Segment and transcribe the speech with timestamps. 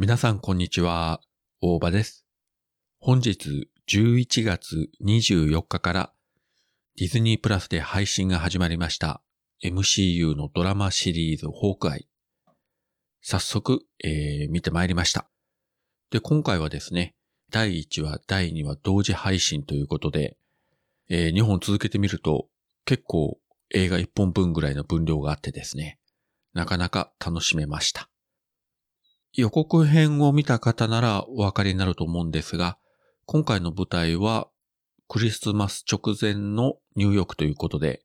[0.00, 1.20] 皆さんこんにちは、
[1.60, 2.24] 大場です。
[3.00, 6.12] 本日11月24日から
[6.96, 9.20] ディズニープラスで配信が始まりました
[9.62, 12.08] MCU のドラマシリーズホークアイ。
[13.20, 15.28] 早速、えー見てまいりました。
[16.10, 17.14] で、今回はですね、
[17.50, 20.38] 第1話、第2話同時配信ということで、
[21.10, 22.48] え2本続けてみると
[22.86, 23.38] 結構
[23.74, 25.98] 映画1本分ぐらいの分量があってですね、
[26.54, 28.09] なかなか楽しめました。
[29.32, 32.78] 予告編を見た方ならお分かりになると思うんですが、
[33.26, 34.48] 今回の舞台は
[35.08, 38.02] クリスマス直前のニューヨークということで、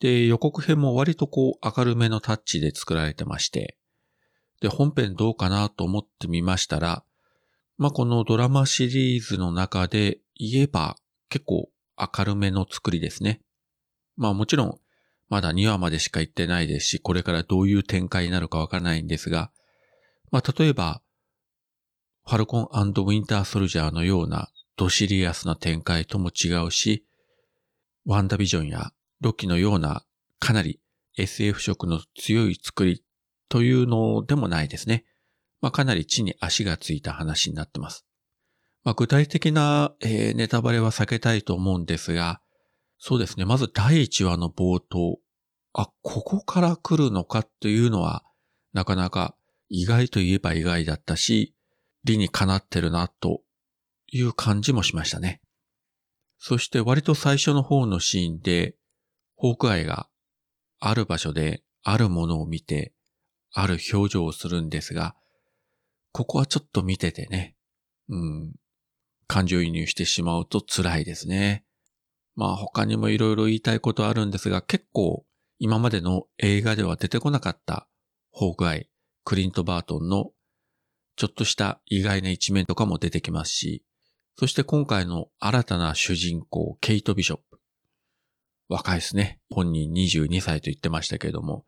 [0.00, 3.76] で、予告編も割とこう明るめのタッチで作られてまして、
[4.60, 7.04] で、本編どうかなと思ってみましたら、
[7.76, 10.96] まあ、このドラマシリーズの中で言えば
[11.28, 13.40] 結構明るめの作りですね。
[14.16, 14.78] まあもちろん
[15.28, 19.50] まだ2話までしか行ってないですし、これからどういう展開になるかわからないんですが、
[20.34, 21.00] まあ例えば、
[22.26, 27.06] ファルコンウィンターソルジャーのようなドシリアスな展開とも違うし、
[28.04, 28.90] ワンダビジョンや
[29.20, 30.02] ロキのような
[30.40, 30.80] かなり
[31.16, 33.04] SF 色の強い作り
[33.48, 35.04] というのでもないですね。
[35.60, 38.04] まあかなり地に足がついた話になってます。
[38.82, 42.40] まあ具体的な、えーネタバレは避けたいと思うんですが、
[42.98, 43.44] そうですね。
[43.44, 45.20] まず第1話の冒頭。
[45.74, 48.24] あ、ここから来るのかっていうのは、
[48.72, 49.36] なかなか
[49.68, 51.54] 意外と言えば意外だったし、
[52.04, 53.42] 理にかなってるなと
[54.08, 55.40] いう感じもしましたね。
[56.38, 58.76] そして割と最初の方のシーンで、
[59.36, 60.08] ホークアイが
[60.78, 62.92] ある場所であるものを見て、
[63.52, 65.14] ある表情をするんですが、
[66.12, 67.56] ここはちょっと見ててね、
[68.08, 68.54] うん、
[69.26, 71.64] 感情移入してしまうと辛いですね。
[72.36, 75.24] まあ他にもいろいろ言いたいことあるんですが、結構
[75.58, 77.88] 今までの映画では出てこなかった
[78.30, 78.88] ホークアイ、
[79.24, 80.30] クリント・バートンの
[81.16, 83.84] ちょっとした意外な一面とかも出てきますし、
[84.36, 87.60] そして今回の新たな主人公、ケイト・ビショップ。
[88.68, 89.40] 若いですね。
[89.50, 91.64] 本人22歳と言ってましたけれども、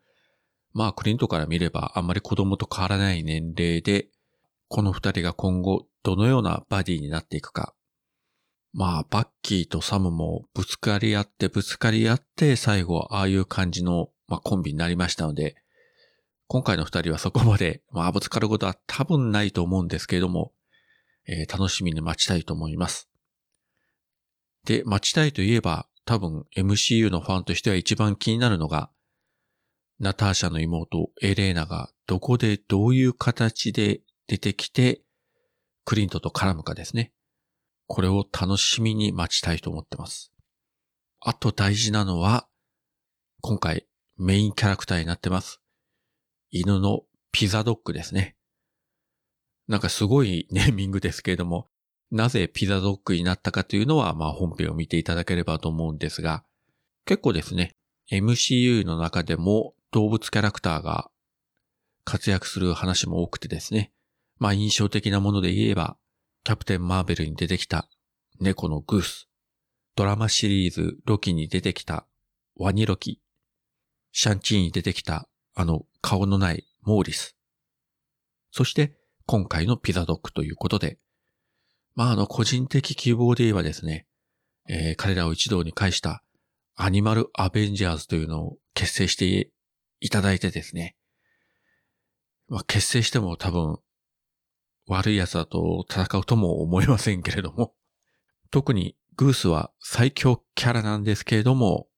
[0.73, 4.09] まあクリントから見ればあんまり子供と変わらない年齢で、
[4.67, 7.73] この二人が今後どのようなバディになっていくか、
[8.73, 15.55] まあ、バッキーとサムもぶつかり合ってぶつかり合って最後ああいう感じの、まあ、コンビになりましたので、
[16.47, 20.53] 今回の二人はそこまで、 まあ、ぶつかることは多分ないと思うんですけれども、
[21.25, 23.09] えー楽しみに待ちたいと思います。
[24.63, 28.89] で、待ちたいといえば、多分 MCU のファンとしては一番気になるのが、
[29.99, 35.01] ナターシャの妹エレーナがどこでどういう形で出てきて、
[35.83, 37.11] クリントと絡むかですね。
[37.87, 40.31] これを楽しみに待ちたいと思ってます。
[41.19, 42.47] あと大事なのは、
[43.41, 43.85] 今回
[44.17, 45.61] メインキャラクターになってます。
[46.49, 48.35] 犬のピザドッグですね。
[49.67, 51.69] なんかすごい ネーミングですけれども、
[52.09, 56.45] なぜピザドッグになったかというのは、まあ本編を見ていただければと思うんですが、
[57.05, 57.75] 結構ですね、
[58.11, 61.11] MCU の中でも動物キャラクターが
[62.05, 63.91] 活躍する話も多くてですね、
[64.39, 65.97] まあ印象的なもので言えば、
[66.45, 67.89] キャプテン・マーベルに出てきた
[68.39, 69.27] 猫のグース、
[69.95, 72.05] ドラマシリーズロキに出てきた
[72.55, 73.19] ワニロキ、
[74.13, 77.35] シャンチーに出てきたあの顔のないモーリス、
[78.51, 78.95] そして
[79.25, 80.99] 今回のピザドッグということで、
[81.95, 84.07] まああの個人的希望で言えばですね、
[84.69, 86.23] えー彼らを一堂に会した
[86.77, 89.51] アニマル・アベンジャーズというのを結成して
[89.99, 90.95] いただいてですね、
[92.47, 93.77] まあ結成しても多分
[94.87, 97.73] 悪い奴だと戦うとも思いませんけれども、
[98.49, 101.89] 特にグースは最強キャラなんですけれども、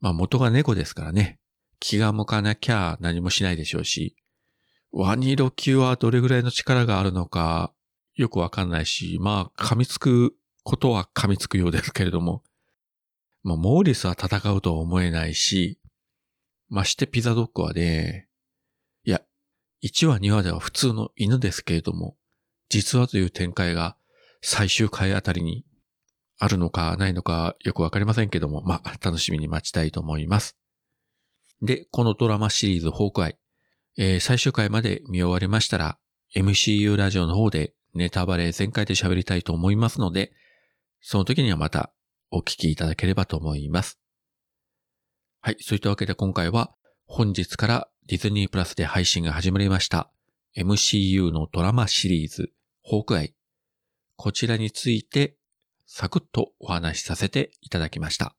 [0.00, 1.39] まあ元が猫ですからね、
[1.80, 4.14] 気が向かなきゃ何もしないでしょうし、
[4.92, 7.72] ワニロキはどれぐらいの力があるのか
[8.14, 12.42] よくわかんないし、まあ噛みつくことは噛みつくようですけれども、
[13.42, 15.80] まあモーリスは戦うとは思えないし、
[16.68, 18.28] ましてピザドッグはね、
[19.04, 19.22] いや、
[19.82, 22.16] 1話2話では普通の犬ですけれども、
[22.68, 23.96] 実話という展開が
[24.42, 25.64] 最終回あたりに
[26.38, 30.59] あるのかないのかよくわかりませんけども、まあ楽しみに待ちたいと思います。
[31.62, 33.38] で、このドラマシリーズホークアイ、
[33.98, 35.98] えー最終回まで見終わりましたら、
[36.34, 40.32] MCU ラジオの方でネタバレ全開で喋りたいと思いますので、
[41.00, 41.92] その時にはまた
[42.30, 43.98] お聞きいただければと思います。
[45.40, 46.74] はい、そういったわけで今回は
[47.06, 50.10] 本日からディズニープラスで配信が始まりました
[50.56, 52.52] MCU のドラマシリーズ
[52.82, 53.34] ホークアイ。
[54.16, 55.36] こちらについて
[55.86, 58.34] サクッとお話しさせていただきました。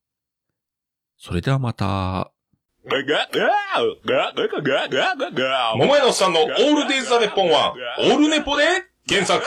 [1.18, 2.32] それではまた。
[5.78, 8.63] 桃屋のおっさんのオールデイズ・ザ・ネッポンは、オールネポで
[9.07, 9.45] 検索。